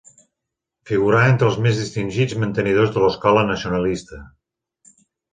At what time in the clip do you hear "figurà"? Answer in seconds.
0.91-1.17